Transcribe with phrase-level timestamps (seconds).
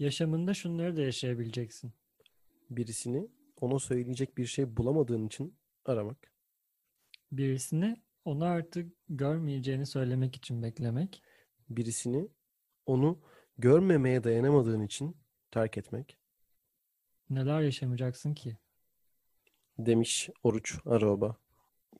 [0.00, 1.92] yaşamında şunları da yaşayabileceksin.
[2.70, 3.28] Birisini
[3.60, 6.32] ona söyleyecek bir şey bulamadığın için aramak.
[7.32, 11.22] Birisini onu artık görmeyeceğini söylemek için beklemek.
[11.68, 12.28] Birisini
[12.86, 13.18] onu
[13.58, 15.16] görmemeye dayanamadığın için
[15.50, 16.18] terk etmek.
[17.30, 18.56] Neler yaşamayacaksın ki?
[19.78, 21.36] Demiş Oruç Aroba.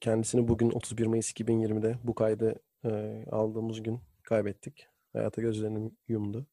[0.00, 4.86] Kendisini bugün 31 Mayıs 2020'de bu kaydı e, aldığımız gün kaybettik.
[5.12, 6.46] Hayata gözlerini yumdu.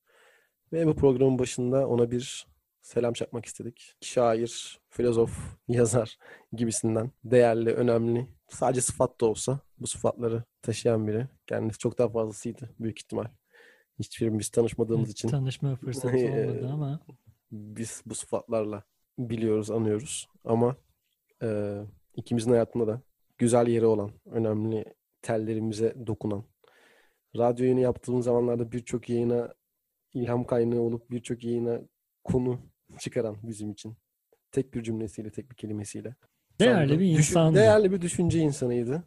[0.74, 2.48] Ve bu programın başında ona bir
[2.82, 3.96] selam çakmak istedik.
[4.02, 6.18] Şair, filozof, yazar
[6.54, 11.28] gibisinden değerli, önemli, sadece sıfat da olsa bu sıfatları taşıyan biri.
[11.48, 13.26] Kendisi çok daha fazlasıydı büyük ihtimal.
[14.00, 15.28] Hiçbirimiz tanışmadığımız için.
[15.30, 17.00] Tanışma fırsatı olmadı ama.
[17.52, 18.84] Biz bu sıfatlarla
[19.20, 20.28] biliyoruz, anıyoruz.
[20.46, 20.76] Ama
[21.44, 21.78] e,
[22.16, 23.02] ikimizin hayatında da
[23.38, 24.86] güzel yeri olan, önemli
[25.22, 26.44] tellerimize dokunan,
[27.38, 29.54] radyo yayını yaptığımız zamanlarda birçok yayına
[30.14, 31.82] ilham kaynağı olup birçok yayına
[32.24, 32.60] konu
[33.00, 33.98] çıkaran bizim için.
[34.52, 36.16] Tek bir cümlesiyle, tek bir kelimesiyle.
[36.60, 37.00] Değerli Sandım.
[37.00, 37.58] bir insandı.
[37.58, 39.04] değerli bir düşünce insanıydı.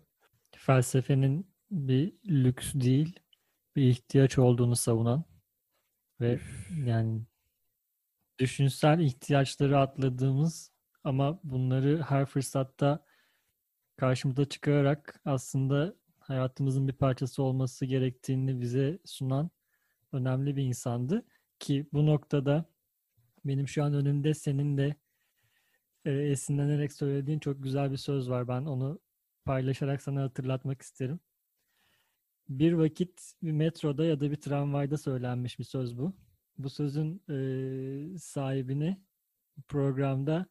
[0.56, 3.20] Felsefenin bir lüks değil,
[3.76, 5.24] bir ihtiyaç olduğunu savunan
[6.20, 6.40] ve
[6.86, 7.22] yani
[8.38, 10.72] düşünsel ihtiyaçları atladığımız
[11.04, 13.04] ama bunları her fırsatta
[13.96, 19.50] karşımıza çıkararak aslında hayatımızın bir parçası olması gerektiğini bize sunan
[20.12, 21.24] önemli bir insandı.
[21.58, 22.64] Ki bu noktada
[23.44, 24.94] benim şu an önümde senin de
[26.04, 28.48] e, esinlenerek söylediğin çok güzel bir söz var.
[28.48, 29.00] Ben onu
[29.44, 31.20] paylaşarak sana hatırlatmak isterim.
[32.48, 36.16] Bir vakit bir metroda ya da bir tramvayda söylenmiş bir söz bu.
[36.58, 39.00] Bu sözün e, sahibini
[39.68, 40.46] programda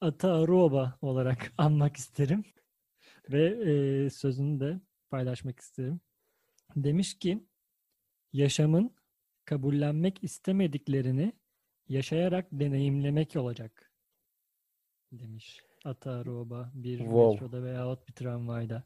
[0.00, 2.44] Ata Aruoba olarak anmak isterim.
[3.30, 4.80] Ve e, sözünü de
[5.10, 6.00] paylaşmak isterim.
[6.76, 7.46] Demiş ki,
[8.34, 8.94] yaşamın
[9.44, 11.32] kabullenmek istemediklerini
[11.88, 13.92] yaşayarak deneyimlemek olacak.
[15.12, 17.32] Demiş Ata Aruoba bir Wow.
[17.44, 18.82] metroda veyahut bir tramvayda.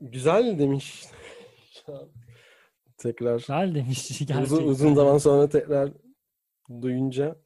[0.00, 1.04] Güzel demiş.
[2.96, 4.66] tekrar Güzel demiş uzun, gerçekten.
[4.66, 5.92] uzun zaman sonra tekrar
[6.82, 7.36] duyunca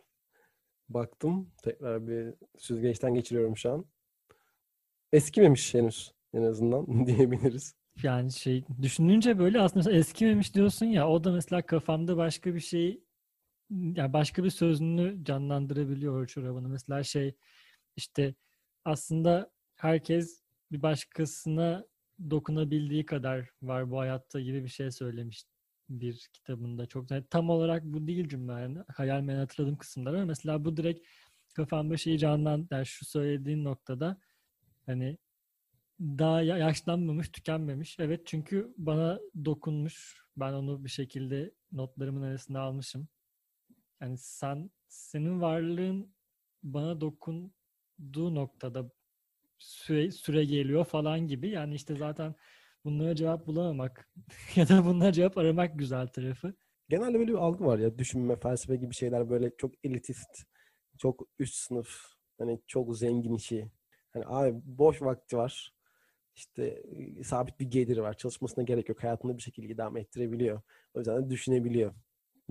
[0.89, 1.53] baktım.
[1.63, 3.85] Tekrar bir süzgeçten geçiriyorum şu an.
[5.13, 7.75] Eskimemiş henüz en azından diyebiliriz.
[8.03, 13.05] Yani şey düşününce böyle aslında eskimemiş diyorsun ya o da mesela kafamda başka bir şey
[13.71, 16.69] yani başka bir sözünü canlandırabiliyor çorabını.
[16.69, 17.35] Mesela şey
[17.97, 18.35] işte
[18.85, 21.87] aslında herkes bir başkasına
[22.31, 25.45] dokunabildiği kadar var bu hayatta gibi bir şey söylemiş
[25.89, 26.87] bir kitabında.
[26.87, 30.77] Çok yani tam olarak bu değil cümle yani hayal meyal hatırladığım kısımlar ama mesela bu
[30.77, 31.07] direkt
[31.55, 34.21] kafamda şeyi canlan yani şu söylediğin noktada
[34.87, 35.19] hani
[36.01, 37.97] daha ya- yaşlanmamış, tükenmemiş.
[38.01, 40.25] Evet çünkü bana dokunmuş.
[40.37, 43.09] Ben onu bir şekilde notlarımın arasında almışım.
[44.01, 46.15] Yani sen senin varlığın
[46.63, 48.91] bana dokunduğu noktada
[49.59, 51.49] süre, süre geliyor falan gibi.
[51.49, 52.35] Yani işte zaten
[52.85, 54.09] bunlara cevap bulamamak
[54.57, 56.55] ya da bunlara cevap aramak güzel tarafı.
[56.89, 60.45] Genelde böyle bir algı var ya düşünme, felsefe gibi şeyler böyle çok elitist,
[60.99, 62.05] çok üst sınıf,
[62.39, 63.71] hani çok zengin işi.
[64.13, 65.73] Hani abi boş vakti var.
[66.41, 66.83] İşte
[67.25, 68.15] sabit bir geliri var.
[68.15, 69.03] Çalışmasına gerek yok.
[69.03, 70.61] Hayatını bir şekilde idame ettirebiliyor.
[70.95, 71.95] O yüzden de düşünebiliyor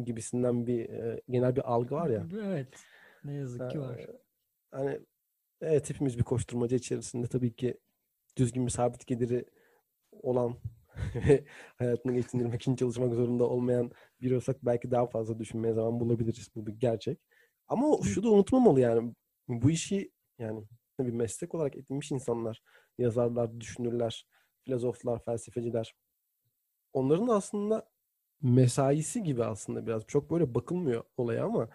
[0.04, 2.28] gibisinden bir e, genel bir algı var ya.
[2.44, 2.68] Evet.
[3.24, 4.08] Ne yazık ki var.
[4.72, 5.00] Hani
[5.62, 7.78] evet hepimiz bir koşturmaca içerisinde tabii ki
[8.38, 9.46] düzgün bir sabit geliri
[10.12, 10.56] olan
[11.16, 11.44] ve
[11.78, 16.50] hayatını geçindirmek için çalışmak zorunda olmayan biri olsak belki daha fazla düşünmeye zaman bulabiliriz.
[16.56, 17.20] Bu bir gerçek.
[17.68, 19.14] Ama şu da unutmamalı yani
[19.48, 20.64] bu işi yani
[21.06, 22.62] bir meslek olarak edinmiş insanlar,
[22.98, 24.28] yazarlar, düşünürler,
[24.66, 25.96] filozoflar, felsefeciler.
[26.94, 27.90] Onların da aslında
[28.42, 31.70] mesaisi gibi aslında biraz çok böyle bakılmıyor olaya ama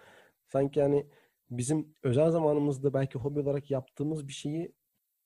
[0.47, 1.07] sanki yani
[1.51, 4.73] bizim özel zamanımızda belki hobi olarak yaptığımız bir şeyi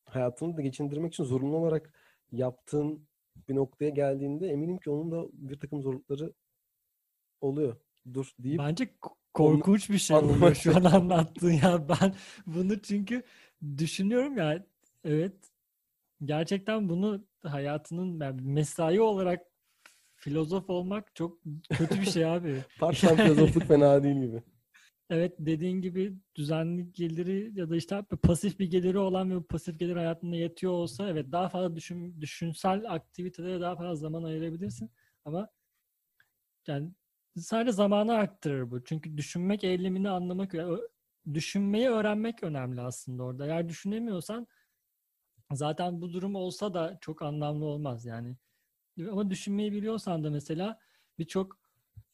[0.04, 1.92] hayatını da geçindirmek için zorunlu olarak
[2.32, 3.08] yaptığın
[3.48, 6.32] bir noktaya geldiğinde eminim ki onun da bir takım zorlukları
[7.40, 7.76] oluyor.
[8.14, 8.90] Dur deyip Bence
[9.34, 12.14] korkunç bir şey oluyor şu an anlattığın ya ben
[12.46, 13.22] bunu çünkü
[13.78, 14.66] düşünüyorum ya
[15.04, 15.34] evet
[16.24, 19.40] gerçekten bunu hayatının yani mesai olarak
[20.16, 21.38] filozof olmak çok
[21.70, 22.64] kötü bir şey abi.
[22.80, 24.42] part-time filozofluk fena değil gibi.
[25.10, 29.78] Evet dediğin gibi düzenli geliri ya da işte pasif bir geliri olan ve bu pasif
[29.78, 34.90] gelir hayatında yetiyor olsa evet daha fazla düşün, düşünsel aktivitelere daha fazla zaman ayırabilirsin
[35.24, 35.48] ama
[36.66, 36.90] yani
[37.36, 38.84] sadece zamanı arttırır bu.
[38.84, 40.54] Çünkü düşünmek eylemini anlamak
[41.34, 43.46] düşünmeyi öğrenmek önemli aslında orada.
[43.46, 44.46] Eğer düşünemiyorsan
[45.52, 48.36] zaten bu durum olsa da çok anlamlı olmaz yani.
[49.10, 50.78] Ama düşünmeyi biliyorsan da mesela
[51.18, 51.58] birçok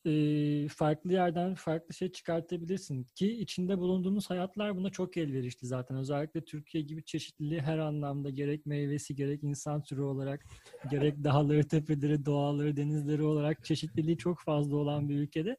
[0.06, 5.96] e, farklı yerden farklı şey çıkartabilirsin ki içinde bulunduğumuz hayatlar buna çok elverişli zaten.
[5.96, 10.44] Özellikle Türkiye gibi çeşitliliği her anlamda gerek meyvesi gerek insan türü olarak
[10.90, 15.56] gerek dağları, tepeleri, doğaları, denizleri olarak çeşitliliği çok fazla olan bir ülkede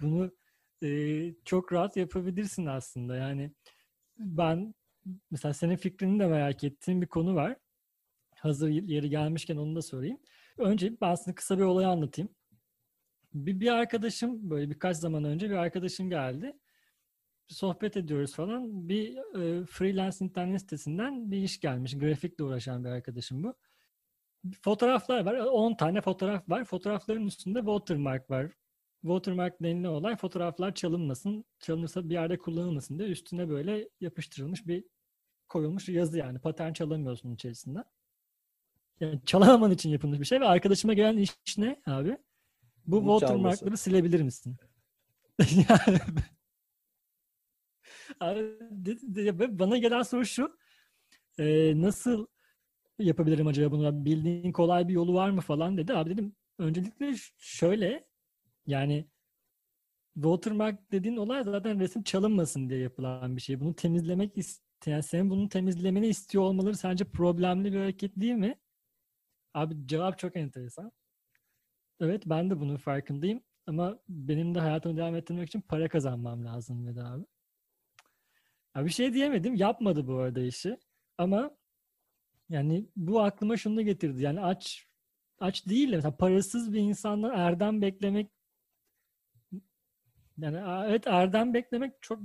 [0.00, 0.30] bunu
[0.82, 3.16] e, çok rahat yapabilirsin aslında.
[3.16, 3.52] Yani
[4.18, 4.74] ben
[5.30, 7.56] mesela senin fikrini de merak ettiğim bir konu var.
[8.36, 10.18] Hazır yeri gelmişken onu da sorayım.
[10.58, 12.30] Önce ben aslında kısa bir olayı anlatayım.
[13.34, 16.52] Bir, bir arkadaşım böyle birkaç zaman önce bir arkadaşım geldi.
[17.48, 18.88] Sohbet ediyoruz falan.
[18.88, 21.98] Bir e, freelance internet sitesinden bir iş gelmiş.
[21.98, 23.54] Grafikle uğraşan bir arkadaşım bu.
[24.62, 25.34] Fotoğraflar var.
[25.34, 26.64] 10 tane fotoğraf var.
[26.64, 28.52] Fotoğrafların üstünde watermark var.
[29.02, 31.44] Watermark denilen olay fotoğraflar çalınmasın.
[31.60, 34.84] Çalınırsa bir yerde kullanılmasın diye üstüne böyle yapıştırılmış bir
[35.48, 36.38] koyulmuş yazı yani.
[36.38, 37.84] Patern çalamıyorsun içerisinde.
[39.00, 42.18] Yani çalamaman için yapılmış bir şey ve arkadaşıma gelen iş ne abi?
[42.88, 44.56] Bu watermarkları silebilir misin?
[45.40, 46.00] yani,
[48.20, 50.58] abi, bana gelen soru şu.
[51.38, 52.26] e, nasıl
[52.98, 54.04] yapabilirim acaba bunu?
[54.04, 55.94] Bildiğin kolay bir yolu var mı falan dedi.
[55.94, 58.08] Abi dedim öncelikle şöyle
[58.66, 59.08] yani
[60.14, 63.60] watermark dediğin olay zaten resim çalınmasın diye yapılan bir şey.
[63.60, 64.36] Bunu temizlemek
[64.86, 68.58] yani senin bunu temizlemeni istiyor olmaları sence problemli bir hareket değil mi?
[69.54, 70.92] Abi cevap çok enteresan.
[72.00, 73.42] Evet ben de bunun farkındayım.
[73.66, 77.24] Ama benim de hayatımı devam ettirmek için para kazanmam lazım dedi abi.
[78.76, 79.54] Ya bir şey diyemedim.
[79.54, 80.78] Yapmadı bu arada işi.
[81.18, 81.50] Ama
[82.48, 84.22] yani bu aklıma şunu da getirdi.
[84.22, 84.86] Yani aç
[85.40, 88.30] aç değil de mesela parasız bir insandan erdem beklemek
[90.38, 90.56] yani
[90.88, 92.20] evet erdem beklemek çok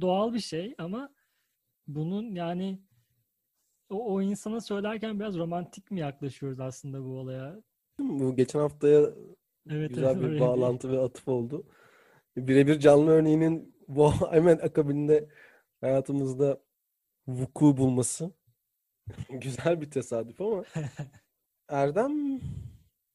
[0.00, 1.10] doğal bir şey ama
[1.88, 2.80] bunun yani
[3.90, 7.62] o, o insana söylerken biraz romantik mi yaklaşıyoruz aslında bu olaya?
[7.98, 9.10] Bu geçen haftaya
[9.70, 11.66] Evet, güzel evet, bir bağlantı ve atıf oldu.
[12.36, 15.28] Birebir canlı örneğinin bu hemen akabinde
[15.80, 16.60] hayatımızda
[17.26, 18.32] vuku bulması
[19.30, 20.64] güzel bir tesadüf ama
[21.68, 22.40] Erdem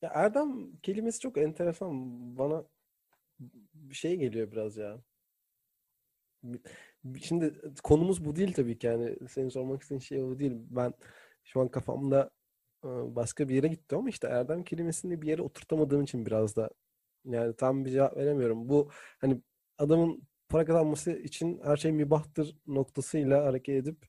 [0.02, 1.92] ya Erdem kelimesi çok enteresan.
[2.38, 2.64] Bana
[3.74, 5.02] bir şey geliyor biraz ya.
[7.22, 7.54] Şimdi
[7.84, 10.54] konumuz bu değil tabii ki yani senin sormak istediğin şey o değil.
[10.70, 10.94] Ben
[11.44, 12.32] şu an kafamda
[12.84, 16.70] başka bir yere gitti ama işte erdem kelimesini bir yere oturtamadığım için biraz da
[17.26, 18.70] yani tam bir cevap veremiyorum.
[18.70, 18.90] Bu
[19.20, 19.42] hani
[19.78, 24.06] adamın para kazanması için her şey mübahtır noktasıyla hareket edip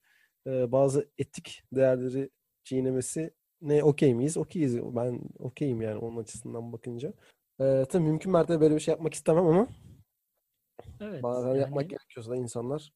[0.47, 2.31] e, bazı etik değerleri
[2.65, 4.37] çiğnemesi ne okey miyiz?
[4.37, 4.79] Okeyiz.
[4.79, 7.13] Ben okeyim yani onun açısından bakınca.
[7.61, 9.69] E, tabii mümkün mertebe böyle bir şey yapmak istemem ama
[11.01, 12.93] Evet, Bazen yapmak yani gerekiyorsa da insanlar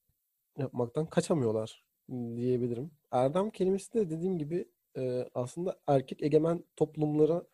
[0.59, 2.91] yapmaktan kaçamıyorlar diyebilirim.
[3.11, 7.47] Erdem kelimesi de dediğim gibi e, aslında erkek egemen toplumlara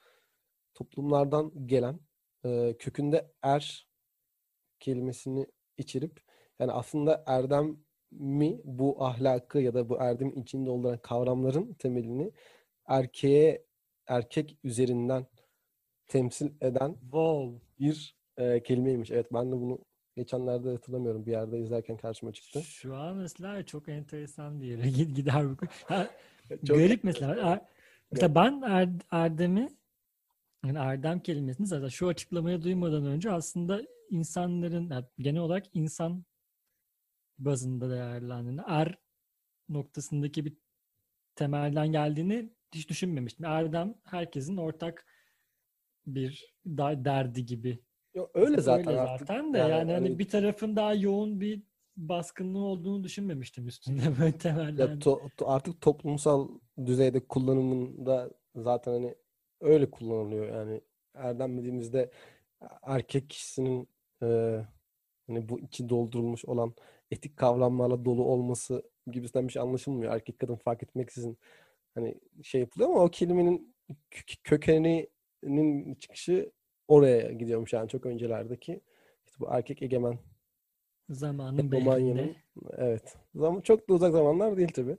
[0.75, 2.01] toplumlardan gelen
[2.45, 3.89] e, kökünde er
[4.81, 5.47] kelimesini
[5.79, 6.21] içerip
[6.59, 7.77] yani aslında erdem
[8.11, 12.33] mi bu ahlakı ya da bu erdemin içinde olan kavramların temelini
[12.87, 13.67] erkeğe
[14.07, 15.27] erkek üzerinden
[16.07, 17.67] temsil eden wow.
[17.79, 19.11] bir e, kelimeymiş.
[19.11, 19.79] Evet ben de bunu
[20.17, 22.63] geçenlerde hatırlamıyorum bir yerde izlerken karşıma çıktı.
[22.63, 25.57] Şu an mesela çok enteresan bir yere gid- gider bu.
[26.49, 27.53] Çok garip mesela.
[27.53, 27.67] Er-
[28.13, 29.69] mesela ben er- Erdem'i
[30.67, 36.25] yani Erdem kelimesini zaten şu açıklamayı duymadan önce aslında insanların yani genel olarak insan
[37.39, 38.99] bazında değerlendiğini er
[39.69, 40.57] noktasındaki bir
[41.35, 43.45] temelden geldiğini hiç düşünmemiştim.
[43.45, 45.07] Erdem herkesin ortak
[46.07, 47.79] bir derdi gibi
[48.15, 49.29] Yo, öyle zaten Öyle artık.
[49.29, 51.63] zaten de Yani yani, hani hani- bir tarafın daha yoğun bir
[51.97, 54.99] baskınlığı olduğunu düşünmemiştim üstünde böyle Ya temelden.
[54.99, 56.49] to- to- artık toplumsal
[56.87, 59.15] düzeyde kullanımında zaten hani
[59.61, 60.81] öyle kullanılıyor yani
[61.15, 62.11] erdem dediğimizde
[62.83, 63.89] erkek kişisinin
[64.23, 64.27] e,
[65.27, 66.75] hani bu içi doldurulmuş olan
[67.11, 70.15] etik kavramlarla dolu olması gibisinden bir şey anlaşılmıyor.
[70.15, 71.39] Erkek kadın fark etmeksizin
[71.95, 73.75] hani şey yapılıyor ama o kelimenin
[74.11, 76.53] kö- kökeninin çıkışı
[76.89, 78.81] oraya gidiyormuş yani çok öncelerdeki
[79.27, 80.19] işte bu erkek egemen
[81.11, 82.35] Zamanın Romanyanın
[82.77, 83.17] evet.
[83.35, 84.97] Zaman çok da uzak zamanlar değil tabii.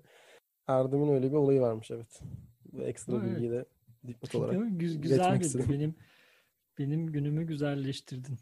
[0.68, 2.22] Erdem'in öyle bir olayı varmış evet.
[2.74, 3.26] Bu ekstra Evet.
[3.26, 3.66] bilgiyi de
[4.08, 4.78] dipnot olarak Değil mi?
[4.78, 5.66] Gü- iletmek güzel istedim.
[5.70, 5.96] benim
[6.80, 8.38] benim günümü güzelleştirdin.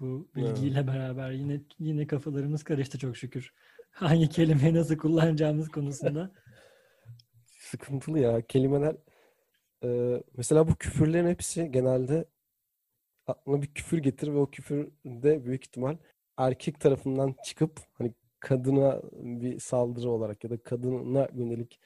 [0.00, 0.56] Bu Evet.
[0.56, 3.54] bilgiyle beraber yine yine kafalarımız karıştı çok şükür.
[3.90, 6.32] Hangi kelimeyi nasıl kullanacağımız konusunda.
[7.46, 8.46] Sıkıntılı ya.
[8.46, 8.96] Kelimeler
[9.84, 12.24] e, mesela bu küfürlerin hepsi genelde
[13.26, 15.96] aklına bir küfür getir ve o küfür de büyük ihtimal
[16.46, 21.80] erkek tarafından çıkıp hani kadına bir saldırı olarak ya da kadına yönelik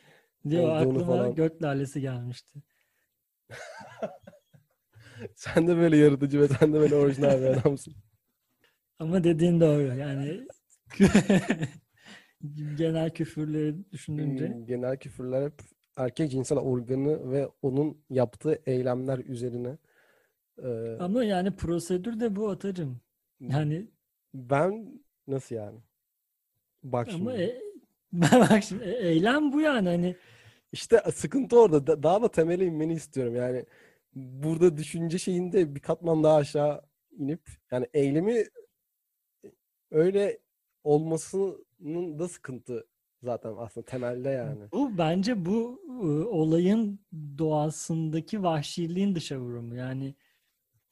[0.50, 2.62] Diyor aklıma falan göt lalesi gelmişti.
[5.34, 7.94] Sen de böyle yaratıcı ve sen de böyle orijinal bir adamsın.
[8.98, 9.82] Ama dediğin doğru.
[9.82, 10.46] Yani
[12.74, 15.60] genel küfürleri düşününce Hmm, Genel küfürler hep
[15.96, 19.78] erkek cinsel organı ve onun yaptığı eylemler üzerine.
[20.62, 23.00] Ee, ama yani prosedür de bu atacım.
[23.40, 23.88] Yani
[24.34, 25.80] ben nasıl yani?
[26.82, 27.42] Bak ama şimdi.
[27.42, 27.60] e,
[28.12, 30.16] bak şimdi e- eylem bu yani hani
[30.72, 31.86] İşte sıkıntı orada.
[31.86, 33.34] Da- Daha da temele inmeni istiyorum.
[33.36, 33.66] Yani
[34.14, 36.82] burada düşünce şeyinde bir katman daha aşağı
[37.18, 38.44] inip yani eylemi
[39.90, 40.38] öyle
[40.84, 42.86] olmasının da sıkıntı
[43.22, 44.64] zaten aslında temelde yani.
[44.72, 47.00] bu bence bu e, olayın
[47.38, 49.74] doğasındaki vahşiliğin dışa vurumu.
[49.76, 50.14] Yani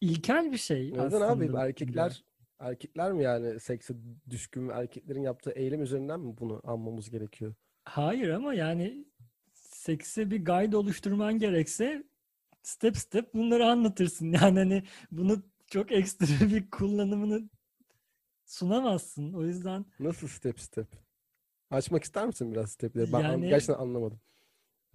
[0.00, 1.28] ilkel bir şey Neden aslında.
[1.28, 2.24] abi erkekler
[2.62, 3.94] erkekler mi yani sekse
[4.30, 7.54] düşkün erkeklerin yaptığı eylem üzerinden mi bunu anmamız gerekiyor?
[7.84, 9.04] Hayır ama yani
[9.52, 12.04] sekse bir guide oluşturman gerekse
[12.62, 14.32] step step bunları anlatırsın.
[14.42, 17.48] Yani hani bunu çok ekstra bir kullanımını
[18.46, 19.32] sunamazsın.
[19.32, 20.86] O yüzden Nasıl step step?
[21.70, 23.12] Açmak ister misin biraz stepleri?
[23.12, 24.20] Ben an- Yani- gerçekten anlamadım.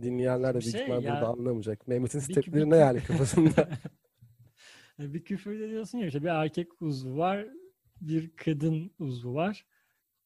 [0.01, 1.88] Dinleyenler de büyük şey ya- burada anlamayacak.
[1.88, 3.69] Mehmet'in stepleri ne yani kafasında?
[4.99, 7.47] Bir küfür ediyorsun ya işte bir erkek uzvu var,
[8.01, 9.65] bir kadın uzvu var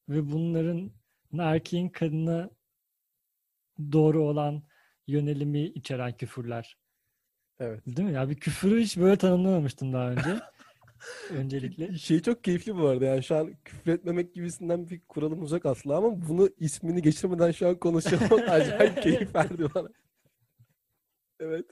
[0.10, 0.92] ve bunların
[1.40, 2.50] erkeğin kadına
[3.92, 4.64] doğru olan
[5.08, 6.78] yönelimi içeren küfürler.
[7.60, 7.82] Evet.
[7.88, 8.14] Değil mi?
[8.14, 10.40] Ya bir küfürü hiç böyle tanımlamamıştım daha önce.
[11.32, 11.98] Öncelikle.
[11.98, 15.96] Şey çok keyifli bu arada yani şu an küfür etmemek gibisinden bir kuralımız yok aslında
[15.96, 19.90] ama bunu ismini geçirmeden şu an konuşuyor olmak acayip keyif verdi bana.
[21.40, 21.66] Evet.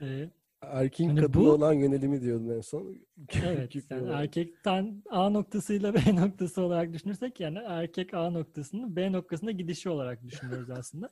[0.00, 0.30] Ee,
[0.62, 2.96] Erkeğin Hani kadına bu- olan yönelimi diyordun en son.
[3.44, 3.90] evet.
[3.90, 9.88] Yani erkekten A noktasıyla B noktası olarak düşünürsek yani erkek A noktasını B noktasına gidişi
[9.90, 11.08] olarak düşünüyoruz aslında.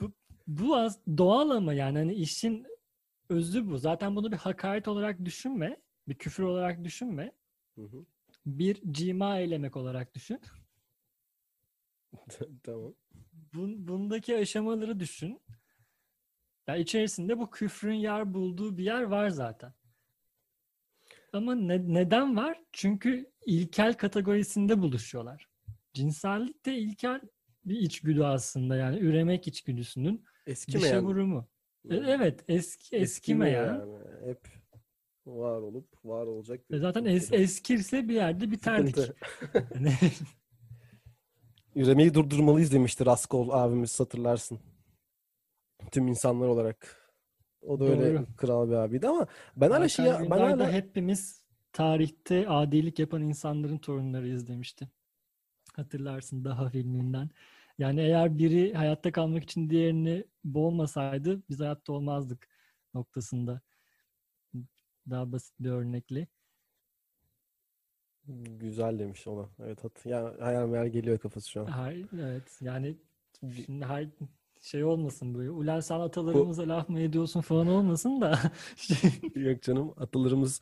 [0.00, 0.12] Bu,
[0.46, 2.66] bu az doğal ama yani hani işin
[3.28, 3.78] özü bu.
[3.78, 5.76] Zaten bunu bir hakaret olarak düşünme.
[6.08, 7.32] Bir küfür olarak düşünme.
[7.74, 8.04] Hı hı.
[8.46, 10.40] Bir cima eylemek olarak düşün.
[12.62, 12.94] Tamam.
[13.54, 15.40] Bun, bundaki aşamaları düşün.
[16.68, 19.72] Ya içerisinde bu küfrün yer bulduğu bir yer var zaten.
[21.32, 22.60] Ama ne- neden var?
[22.72, 25.48] Çünkü ilkel kategorisinde buluşuyorlar.
[25.94, 27.20] Cinsellik de ilkel
[27.64, 31.04] bir içgüdü aslında yani üremek içgüdüsünün dışa Eskimeyen.
[31.04, 31.48] vurumu.
[31.90, 32.10] E, yani.
[32.10, 33.66] Evet eski eskimeyen.
[33.66, 33.92] yani.
[34.24, 34.40] Hep
[35.26, 38.96] var olup var olacak E bir Zaten es, eskirse bir yerde biterdik.
[39.74, 39.92] Yani
[41.74, 44.58] Üremeyi durdurmalıyız demişti Raskol abimiz hatırlarsın.
[45.92, 46.96] Tüm insanlar olarak.
[47.62, 48.26] O da öyle Doğru.
[48.36, 49.26] kral bir abiydi ama
[49.56, 54.88] ben hala şey ben hala hepimiz tarihte adilik yapan insanların torunlarıyız demişti.
[55.76, 57.30] Hatırlarsın daha filminden.
[57.78, 62.48] Yani eğer biri hayatta kalmak için diğerini boğmasaydı biz hayatta olmazdık
[62.94, 63.60] noktasında.
[65.10, 66.26] Daha basit bir örnekle.
[68.58, 69.48] güzel demiş ona.
[69.58, 71.66] Evet hat yani hayal meyal geliyor kafası şu an.
[71.66, 72.96] Hayır, evet yani
[73.66, 74.10] şimdi hay
[74.60, 75.50] şey olmasın böyle.
[75.50, 78.38] Ulan sen atalarımıza laf mı ediyorsun falan olmasın da.
[79.34, 80.60] Yok canım atalarımız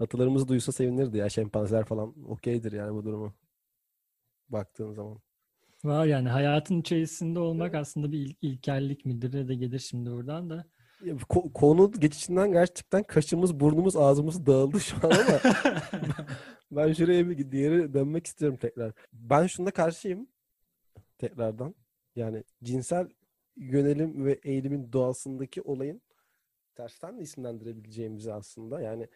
[0.00, 3.34] atalarımız duysa sevinirdi ya şempanzeler falan okeydir yani bu durumu.
[4.48, 5.18] Baktığın zaman.
[5.84, 10.64] Var yani hayatın içerisinde olmak aslında bir il- ilkellik midir de gelir şimdi oradan da.
[11.04, 15.40] Ya, ko- konu geçişinden gerçekten kaşımız, burnumuz, ağzımız dağıldı şu an ama
[16.70, 18.92] ben şuraya bir diğeri dönmek istiyorum tekrar.
[19.12, 20.28] Ben şunda karşıyım
[21.18, 21.74] tekrardan.
[22.16, 23.08] Yani cinsel
[23.56, 26.02] yönelim ve eğilimin doğasındaki olayın
[26.74, 28.80] tersten de isimlendirebileceğimizi aslında.
[28.80, 29.08] Yani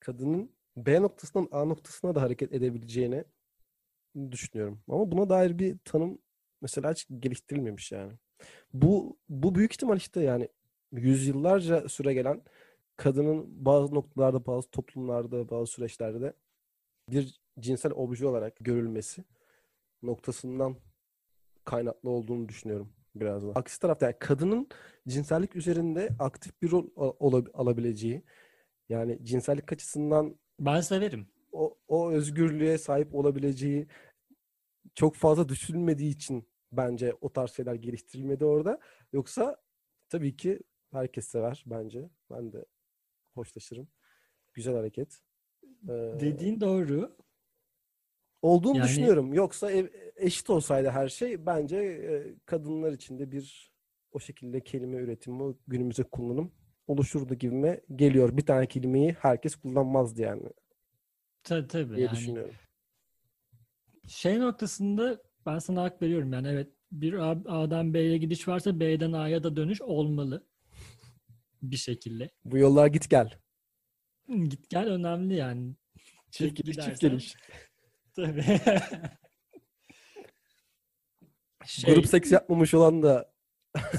[0.00, 3.24] kadının B noktasından A noktasına da hareket edebileceğini
[4.30, 4.80] düşünüyorum.
[4.88, 6.18] Ama buna dair bir tanım
[6.62, 8.12] mesela hiç geliştirilmemiş yani.
[8.74, 10.48] Bu bu büyük ihtimal işte yani
[10.92, 12.42] yüzyıllarca süre gelen
[12.96, 16.32] kadının bazı noktalarda, bazı toplumlarda, bazı süreçlerde
[17.10, 19.24] bir cinsel obje olarak görülmesi
[20.02, 20.76] noktasından
[21.64, 23.52] kaynaklı olduğunu düşünüyorum biraz da.
[23.54, 24.68] Aksi tarafta yani kadının
[25.08, 26.86] cinsellik üzerinde aktif bir rol
[27.54, 28.22] alabileceği
[28.88, 31.26] yani cinsellik açısından Ben severim.
[31.52, 33.86] o, o özgürlüğe sahip olabileceği
[34.94, 38.80] çok fazla düşünülmediği için bence o tarz şeyler geliştirilmedi orada.
[39.12, 39.56] Yoksa
[40.08, 40.60] tabii ki
[40.92, 42.10] herkes sever bence.
[42.30, 42.64] Ben de
[43.34, 43.88] hoşlaşırım.
[44.54, 45.20] Güzel hareket.
[45.88, 47.16] Ee, Dediğin doğru.
[48.42, 49.34] Olduğunu Yani- düşünüyorum.
[49.34, 53.72] Yoksa ev- eşit olsaydı her şey bence e, kadınlar için de bir
[54.12, 56.52] o şekilde kelime üretimi, günümüze kullanım
[56.86, 58.36] oluşurdu gibime geliyor.
[58.36, 60.42] Bir tane kelimeyi herkes kullanmazdı yani
[61.42, 62.16] Ta- tabii diye yani.
[62.16, 62.54] düşünüyorum.
[64.08, 67.14] Şey noktasında ben sana hak veriyorum yani evet bir
[67.46, 70.46] A'dan B'ye gidiş varsa B'den A'ya da dönüş olmalı.
[71.62, 72.30] bir şekilde.
[72.44, 73.38] Bu yollar git gel.
[74.48, 75.74] Git gel önemli yani.
[76.30, 77.34] Çift gidiş çift geliş.
[78.16, 78.42] Tabii.
[81.66, 83.32] şey, Grup seks yapmamış olan da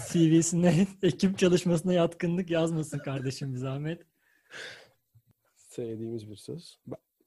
[0.10, 4.02] CV'sine ekip çalışmasına yatkınlık yazmasın kardeşim bir zahmet.
[5.56, 6.80] sevdiğimiz bir söz.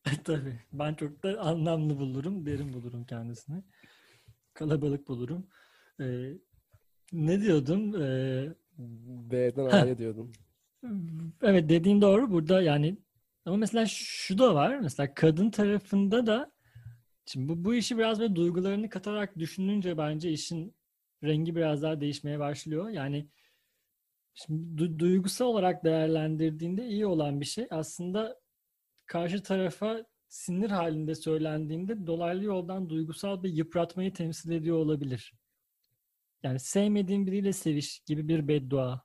[0.25, 0.61] Tabii.
[0.73, 3.62] Ben çok da anlamlı bulurum, derin bulurum kendisini.
[4.54, 5.47] Kalabalık bulurum.
[6.00, 6.32] Ee,
[7.12, 8.02] ne diyordum?
[8.02, 8.49] Ee,
[9.30, 10.32] B'den A'ya diyordun.
[11.42, 12.30] evet dediğin doğru.
[12.30, 12.97] Burada yani
[13.44, 14.78] ama mesela şu da var.
[14.78, 16.52] Mesela kadın tarafında da
[17.32, 20.75] şimdi bu, bu işi biraz böyle duygularını katarak düşününce bence işin
[21.25, 22.88] rengi biraz daha değişmeye başlıyor.
[22.88, 23.28] Yani
[24.34, 28.40] şimdi du- duygusal olarak değerlendirdiğinde iyi olan bir şey aslında
[29.06, 35.34] karşı tarafa sinir halinde söylendiğinde dolaylı yoldan duygusal bir yıpratmayı temsil ediyor olabilir.
[36.42, 39.02] Yani sevmediğin biriyle seviş gibi bir beddua.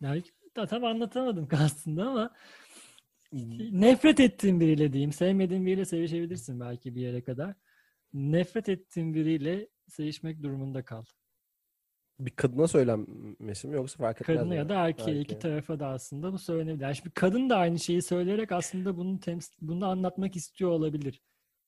[0.00, 0.22] Yani
[0.68, 2.34] tam anlatamadım aslında ama
[3.32, 5.12] nefret ettiğin biriyle diyeyim.
[5.12, 7.54] Sevmediğin biriyle sevişebilirsin belki bir yere kadar.
[8.12, 11.04] Nefret ettiğin biriyle sevişmek durumunda kal.
[12.18, 15.38] Bir kadına söylenmesi mi yoksa fark etmez Kadına ya da erkeğe iki Erkeğe.
[15.38, 16.82] tarafa da aslında bu söylenebilir.
[16.82, 21.22] Yani şimdi kadın da aynı şeyi söyleyerek aslında bunu temsil, bunu anlatmak istiyor olabilir.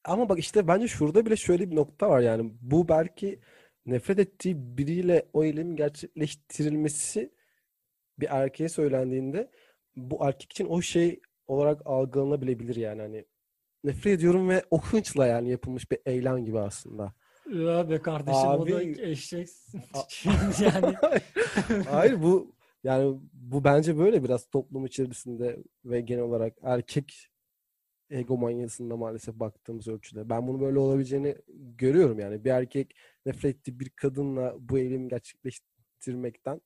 [0.04, 2.52] Ama bak işte bence şurada bile şöyle bir nokta var yani.
[2.60, 3.40] Bu belki
[3.86, 7.32] nefret ettiği biriyle o eylemin gerçekleştirilmesi
[8.18, 9.50] bir erkeğe söylendiğinde
[9.96, 11.20] bu erkek için o şey
[11.50, 13.24] olarak algılanabilebilir yani hani
[13.84, 17.12] nefret ediyorum ve o hınçla yani yapılmış bir eylem gibi aslında.
[17.52, 19.48] Ya be kardeşim o da Abi- eşek.
[20.60, 20.94] Yani
[21.90, 22.54] Hayır bu
[22.84, 27.26] yani bu bence böyle biraz toplum içerisinde ve genel olarak erkek
[28.10, 30.28] egomanyasında maalesef baktığımız ölçüde.
[30.28, 31.36] Ben bunu böyle olabileceğini
[31.78, 32.44] görüyorum yani.
[32.44, 36.60] Bir erkek nefret ettiği bir kadınla bu eylemi gerçekleştirmekten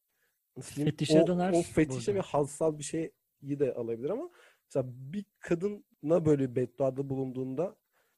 [0.77, 2.15] diyeyim, Fetişe o, döner o fetişe burada.
[2.15, 4.31] ve hassal bir şeyi de alabilir ama
[4.67, 7.77] mesela bir kadına böyle bedduada bulunduğunda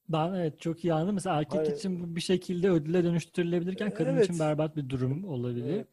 [0.09, 1.15] ben evet çok iyi anladım.
[1.15, 1.77] Mesela erkek Hayır.
[1.77, 4.41] için bu bir şekilde ödüle dönüştürülebilirken kadın için Evet.
[4.41, 5.75] berbat bir durum olabilir.
[5.75, 5.87] Evet.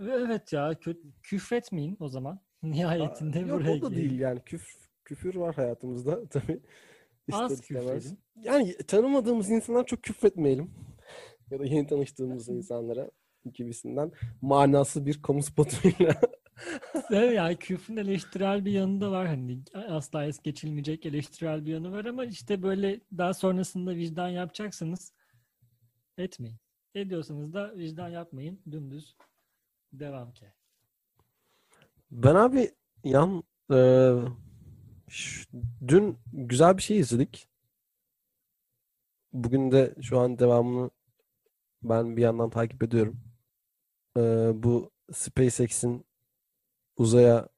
[0.00, 2.40] Ve Evet ya kö- küfretmeyin o zaman.
[2.62, 6.60] Nihayetinde Aa, yok buraya o da değil yani küfür, küfür var hayatımızda tabii.
[7.32, 7.84] Az İster istemez.
[8.02, 8.18] küfredin.
[8.42, 10.70] Yani tanımadığımız insanlar çok küfretmeyelim.
[11.50, 13.10] Ya da yeni tanıştığımız insanlara
[13.54, 16.20] gibisinden manası bir kamu spotuyla.
[17.10, 19.26] Yani küfrün eleştirel bir yanı da var.
[19.26, 25.12] Hani asla es geçilmeyecek eleştirel bir yanı var ama işte böyle daha sonrasında vicdan yapacaksanız
[26.18, 26.56] etmeyin.
[26.94, 28.60] Ediyorsanız da vicdan yapmayın.
[28.70, 29.16] Dümdüz
[29.92, 30.46] devam ki.
[32.10, 32.70] Ben abi
[33.04, 33.42] yan
[33.72, 34.12] e,
[35.88, 37.48] dün güzel bir şey izledik.
[39.32, 40.90] Bugün de şu an devamını
[41.82, 43.20] ben bir yandan takip ediyorum.
[44.16, 44.20] E,
[44.54, 46.06] bu SpaceX'in
[46.96, 47.48] uzaya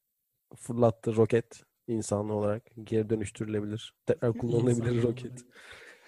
[0.57, 3.95] fırlattığı roket insanlı olarak geri dönüştürülebilir.
[4.07, 5.45] Tekrar kullanılabilir İnsanlı roket.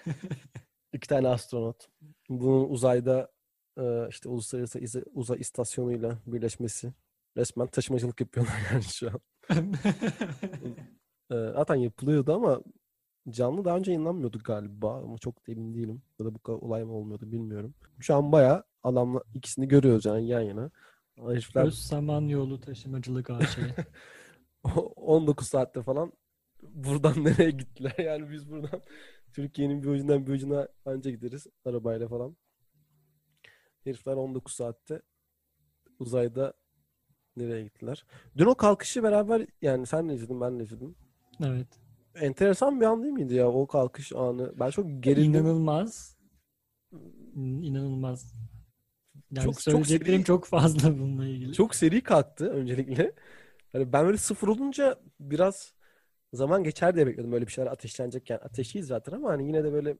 [0.93, 1.87] İki tane astronot.
[2.29, 3.31] Bunun uzayda
[3.77, 6.93] e, işte uluslararası uzay istasyonuyla birleşmesi.
[7.37, 9.21] Resmen taşımacılık yapıyorlar yani şu an.
[11.31, 12.61] E, zaten yapılıyordu ama
[13.29, 16.01] canlı daha önce yayınlanmıyordu galiba ama çok da emin değilim.
[16.19, 17.73] Ya da bu kadar olay mı olmuyordu bilmiyorum.
[17.99, 20.71] Şu an bayağı adamla ikisini görüyoruz yani yan yana.
[21.29, 23.57] Herifler Öz Samanyolu Taşımacılık AŞ.
[24.95, 26.11] 19 saatte falan
[26.63, 27.95] buradan nereye gittiler?
[27.97, 28.81] Yani biz buradan
[29.33, 32.37] Türkiye'nin bir ucundan bir ucuna anca gideriz arabayla falan.
[33.83, 35.01] Herifler 19 saatte
[35.99, 36.53] uzayda
[37.37, 38.05] nereye gittiler?
[38.37, 40.95] Dün o kalkışı beraber yani sen de izledin ben de izledim.
[41.43, 41.67] Evet.
[42.15, 44.53] Enteresan bir an değil miydi ya o kalkış anı?
[44.59, 45.33] Ben çok gerildim.
[45.33, 46.17] İnanılmaz.
[47.35, 48.33] İnanılmaz.
[49.31, 51.53] Yani Çok- çok seri- çok fazla bununla ilgili.
[51.53, 53.11] Çok seri kalktı öncelikle.
[53.71, 55.73] Hani ben böyle sıfır olunca biraz
[56.33, 58.39] zaman geçer diye bekliyordum böyle bir şeyler ateşlenecekken.
[58.43, 59.97] Ateşiyiz zaten ama hani yine de böyle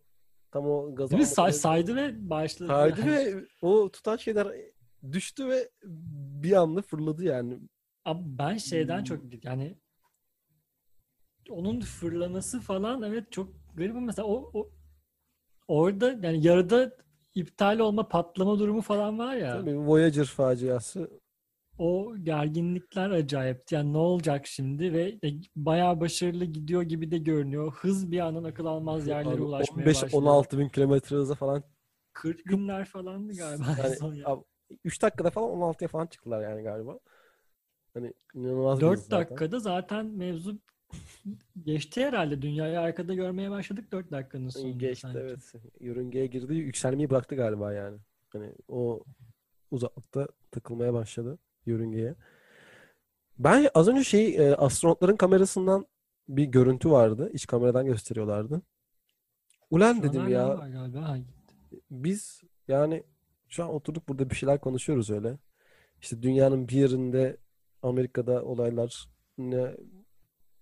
[0.52, 2.68] tam o gaz Değil Say- saydı ve başladı.
[2.70, 3.12] Saydı Yani.
[3.12, 4.48] ve o tutan şeyler
[5.12, 5.70] düştü ve
[6.44, 7.60] bir anda fırladı yani.
[8.06, 9.04] Abi ben şeyden Hmm.
[9.04, 9.78] çok yani
[11.50, 14.70] onun fırlaması falan evet çok garip ama mesela o, o
[15.68, 16.98] orada yani yarıda
[17.36, 21.10] iptal olma patlama durumu falan var ya Tabii Voyager faciası.
[21.78, 23.72] o gerginlikler acayip.
[23.72, 27.72] Yani ne olacak şimdi ve e, bayağı başarılı gidiyor gibi de görünüyor.
[27.74, 30.12] Hız bir anın akıl almaz yerlere Abi ulaşmaya başlıyor.
[30.24, 31.64] 15-16 bin kilometre hıza falan.
[32.14, 34.44] 40 günler falandı galiba Yani, abi,
[34.84, 37.00] 3 dakikada falan 16'ya falan çıktılar yani galiba.
[37.94, 39.20] Hani inanılmaz bir 4 hız zaten.
[39.20, 40.60] dakikada zaten mevzu
[41.64, 42.42] geçti herhalde.
[42.42, 45.20] Dünyayı arkada görmeye başladık 4 dakikanın sonunda Geçti sanki.
[45.20, 45.54] evet.
[45.80, 46.56] Yörüngeye girdi.
[46.56, 47.98] Yükselmeyi bıraktı galiba yani.
[48.30, 49.04] Hani o
[49.72, 52.16] uzaklıkta takılmaya başladı yörüngeye.
[53.40, 55.86] Ben az önce şey e, astronotların kamerasından
[56.30, 57.30] bir görüntü vardı.
[57.34, 58.62] İç kameradan gösteriyorlardı.
[59.70, 61.18] Ulan Şu dedim ya galiba.
[61.92, 63.04] Biz yani
[63.50, 65.38] şu an oturduk burada bir şeyler konuşuyoruz öyle.
[66.02, 67.38] İşte dünyanın bir yerinde
[67.82, 69.78] Amerika'da olaylar ne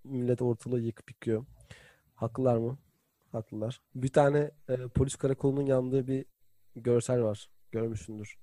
[0.03, 1.45] millet ortalığı yıkıp yıkıyor.
[2.15, 2.77] Haklılar mı?
[3.31, 3.81] Haklılar.
[3.95, 6.25] Bir tane e, polis karakolunun yandığı bir
[6.75, 7.49] görsel var.
[7.71, 8.37] Görmüşsündür.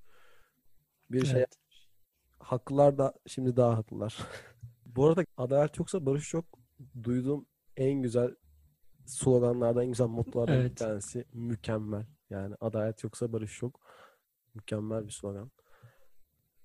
[1.10, 1.56] Bir şey Evet.
[2.38, 4.18] haklılar da şimdi daha haklılar.
[4.86, 6.44] Bu arada adalet yoksa barış yok.
[7.02, 8.34] Duyduğum en güzel
[9.06, 10.76] sloganlardan, en güzel mottolardan bir Evet.
[10.76, 11.24] tanesi.
[11.32, 12.06] Mükemmel.
[12.30, 13.80] Yani adalet yoksa barış yok.
[14.54, 15.50] Mükemmel bir slogan.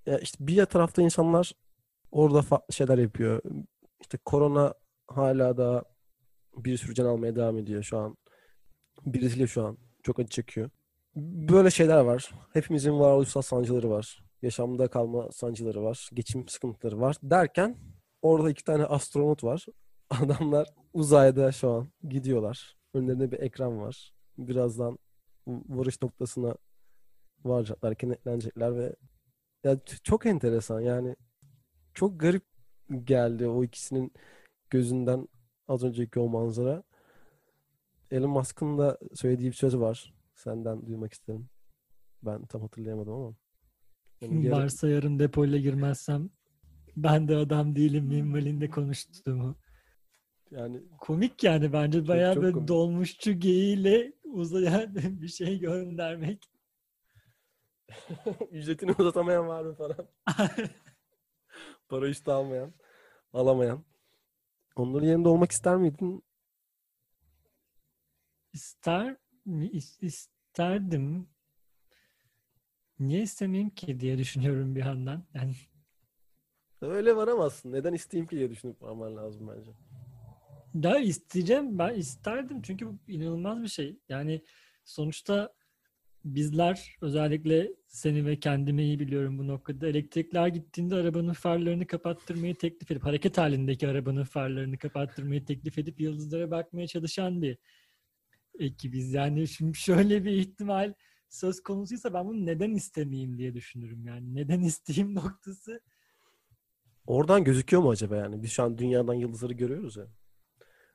[0.06, 1.54] Ya işte bir tarafta insanlar
[2.12, 3.42] orada farklı şeyler yapıyor.
[4.02, 4.74] İşte korona
[5.18, 5.84] hala da
[6.58, 8.18] bir sürü can almaya devam ediyor şu an.
[9.06, 10.70] Brezilya şu an çok acı çekiyor.
[11.16, 12.32] Böyle şeyler var.
[12.54, 14.24] Hepimizin varoluşsal sancıları var.
[14.42, 16.10] Yaşamda kalma sancıları var.
[16.14, 17.16] Geçim sıkıntıları var.
[17.24, 17.78] Derken
[18.22, 19.66] orada iki tane astronot var.
[20.10, 22.78] Adamlar uzayda şu an gidiyorlar.
[22.94, 24.14] Önlerinde bir ekran var.
[24.38, 25.00] Birazdan
[25.48, 26.56] varış noktasına
[27.46, 28.96] varacaklar, kenetlenecekler ve
[29.64, 31.16] ya çok enteresan yani
[31.94, 32.44] çok garip
[33.04, 34.14] geldi o ikisinin
[34.72, 35.28] gözünden
[35.68, 36.84] az önceki o manzara.
[38.12, 40.14] Elon Musk'ın da söylediği bir söz var.
[40.36, 41.50] Senden duymak isterim.
[42.24, 43.36] Ben tam hatırlayamadım ama.
[44.22, 46.30] Yani yarın- Varsa yarın depoyla girmezsem
[46.98, 49.56] ben de adam değilim minvalinde konuştuğumu.
[50.52, 52.68] yani Komik yani bence bayağı çok böyle komik.
[52.68, 56.52] dolmuşçu geyiğiyle uzaya bir şey göndermek.
[58.52, 60.08] ücretini uzatamayan var mı falan.
[61.90, 62.74] Para üstü almayan,
[63.34, 63.84] alamayan.
[64.76, 66.24] Onların yerinde olmak ister miydin?
[68.54, 69.68] İster mi?
[69.68, 71.30] İs- isterdim.
[73.00, 75.24] Niye istemeyeyim ki diye düşünüyorum bir yandan.
[75.34, 75.56] Yani
[76.82, 77.72] Öyle varamazsın.
[77.72, 79.72] Neden isteyeyim ki diye düşünüp varman lazım bence.
[80.88, 84.00] Ya isteyeceğim ben isterdim çünkü bu inanılmaz bir şey.
[84.10, 84.42] Yani
[84.86, 85.54] sonuçta
[86.26, 89.88] bizler özellikle seni ve kendimi iyi biliyorum bu noktada.
[89.88, 96.52] Elektrikler gittiğinde arabanın farlarını kapattırmayı teklif edip hareket halindeki arabanın farlarını kapattırmayı teklif edip yıldızlara
[96.52, 97.58] bakmaya çalışan bir
[98.60, 99.14] ekibiz.
[99.14, 100.94] Yani şimdi şöyle bir ihtimal
[101.30, 104.36] söz konusuysa ben bunu neden istemeyeyim diye düşünürüm yani.
[104.36, 105.82] Neden isteyeyim noktası
[107.08, 108.44] Oradan gözüküyor mu acaba yani?
[108.44, 110.08] Biz şu an dünyadan yıldızları görüyoruz ya.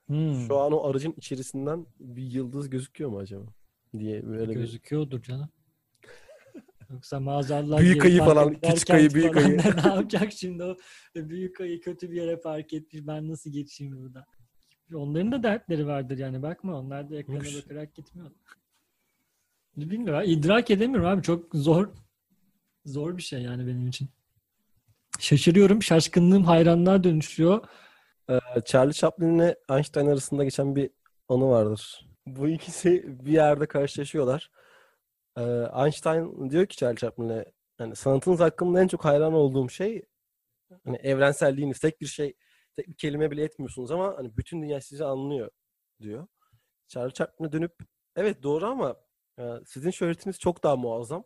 [0.07, 3.55] Hmm, Şu an o aracın içerisinden bir yıldız gözüküyor mu acaba?
[3.99, 5.49] Diye böyle bir gözüküyordur canım.
[6.91, 9.59] Yoksa maazallah Büyük ayı falan, küçük ayı, büyük ayı.
[9.59, 10.77] Ne, yapacak şimdi o
[11.15, 14.27] büyük ayı kötü bir yere park etmiş ben nasıl geçeyim burada?
[14.95, 18.31] Onların da dertleri vardır yani bakma onlar da ekrana bakarak gitmiyor.
[19.77, 21.89] Bilmiyorum idrak edemiyorum abi çok zor
[22.87, 24.09] zor bir şey yani benim için.
[25.19, 27.65] Şaşırıyorum şaşkınlığım hayranlığa dönüşüyor.
[28.31, 30.91] Ee, Charlie Chaplin ile Einstein arasında geçen bir
[31.29, 32.09] anı vardır.
[32.27, 34.51] Bu ikisi bir yerde karşılaşıyorlar.
[35.39, 35.43] Ee,
[35.85, 37.45] Einstein diyor ki Charlie Chaplin'e
[37.81, 40.03] yani sanatınız hakkında en çok hayran olduğum şey
[40.85, 42.37] hani evrenselliğiniz tek bir şey
[42.77, 45.51] tek bir kelime bile etmiyorsunuz ama hani bütün dünya sizi anlıyor
[46.01, 46.27] diyor.
[46.89, 47.75] Charlie Chaplin'e dönüp
[48.17, 48.97] evet doğru ama
[49.39, 51.25] e, sizin şöhretiniz çok daha muazzam.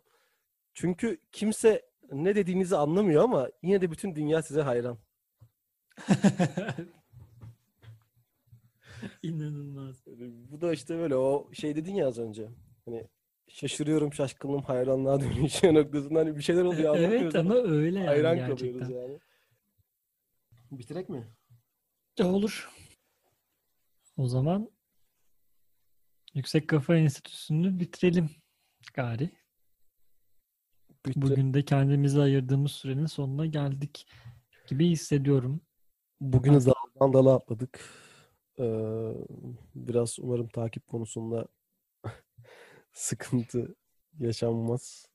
[0.74, 4.98] Çünkü kimse ne dediğinizi anlamıyor ama yine de bütün dünya size hayran.
[9.22, 10.06] İnanılmaz.
[10.50, 12.48] Bu da işte böyle o şey dedin ya az önce.
[12.84, 13.06] Hani
[13.48, 18.56] şaşırıyorum, şaşkınlığım hayranlığa dönüşüyor noktasında hani bir şeyler oluyor Evet ama öyle yani hayran gerçekten.
[18.72, 19.18] kalıyoruz yani.
[20.70, 21.28] Bitirek mi?
[22.18, 22.70] E, Olur.
[24.16, 24.70] O zaman
[26.34, 28.30] Yüksek Kafa Enstitüsü'nü bitirelim
[28.94, 29.30] gari.
[31.06, 31.22] Bitti.
[31.22, 34.06] Bugün de kendimize ayırdığımız sürenin sonuna geldik
[34.66, 35.60] gibi hissediyorum.
[36.20, 37.84] Bugün daldan dala atladık.
[38.60, 38.64] Ee,
[39.74, 41.48] biraz umarım takip konusunda
[42.92, 43.74] sıkıntı
[44.18, 45.06] yaşanmaz.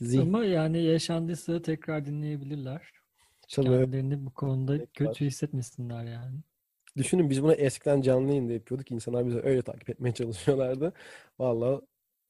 [0.00, 2.92] Zihin Ama yani yaşandıysa tekrar dinleyebilirler.
[3.52, 3.64] tabii.
[3.64, 5.06] Kendilerini bu konuda Tekrar.
[5.06, 6.38] kötü hissetmesinler yani.
[6.96, 8.90] Düşünün biz bunu eskiden canlı yayında yapıyorduk.
[8.90, 10.92] İnsanlar bize öyle takip etmeye çalışıyorlardı.
[11.38, 11.80] Vallahi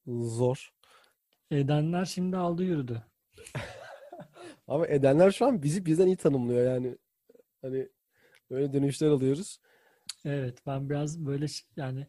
[0.06, 0.70] zor.
[1.50, 3.02] Edenler şimdi aldı yürüdü.
[4.68, 6.98] Ama edenler şu an bizi bizden iyi tanımlıyor yani.
[7.62, 7.88] Hani
[8.50, 9.58] böyle dönüşler alıyoruz.
[10.24, 12.06] Evet ben biraz böyle yani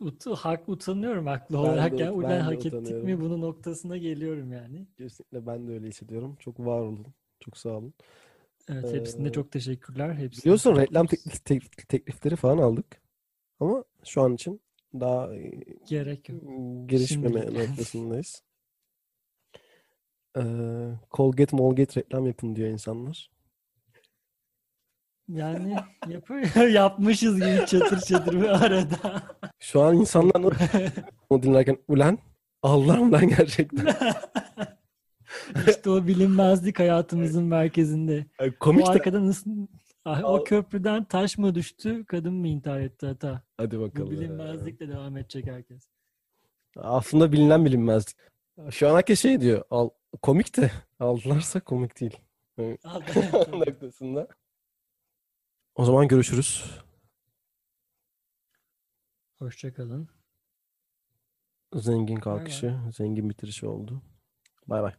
[0.00, 3.20] ut hak utanıyorum haklı Ben olarak de- yani ben hak ettik mi utanıyorum.
[3.20, 4.86] bunun noktasına geliyorum yani.
[4.98, 6.36] Kesinlikle ben de öyle hissediyorum.
[6.40, 7.06] Çok var olun.
[7.40, 7.94] Çok sağ olun.
[8.68, 10.14] Evet hepsine Ee, çok teşekkürler.
[10.14, 13.02] Hepsini Biliyorsun çok reklam teklif, teklif- teklifleri falan aldık.
[13.60, 14.60] Ama şu an için
[14.94, 15.30] daha
[15.88, 16.42] gerek yok.
[16.86, 17.68] gelişmeme Şimdilik.
[17.68, 18.42] noktasındayız.
[20.38, 20.42] Ee,
[21.12, 23.30] Colgate Molgate reklam yapın diyor insanlar.
[25.28, 25.76] Yani
[26.08, 29.22] yapıyor, yapmışız gibi çatır çatır bir arada.
[29.58, 30.42] Şu an insanlar
[31.30, 32.18] onu dinlerken ulan
[32.62, 33.86] Allah'ım lan gerçekten.
[35.68, 38.26] İşte o bilinmezlik hayatımızın merkezinde.
[38.38, 38.90] Ay, Bu Komik de.
[38.90, 39.50] arkada nasıl...
[40.04, 43.42] Ah, o köprüden taş mı düştü, kadın mı intihar etti hata?
[43.56, 44.10] Hadi Bu bakalım.
[44.10, 45.88] bilinmezlikle devam edecek herkes.
[46.76, 48.16] Aslında bilinen bilinmezlik.
[48.70, 49.64] Şu an herkes şey diyor.
[49.70, 49.88] Al,
[50.22, 52.16] komik de aldılarsa komik değil.
[53.52, 54.28] Noktasında.
[55.76, 56.80] O zaman görüşürüz.
[59.38, 60.08] Hoşçakalın.
[61.74, 62.20] Zengin bay.
[62.20, 64.02] kalkışı, zengin bitirişi oldu.
[64.66, 64.92] Bay bay.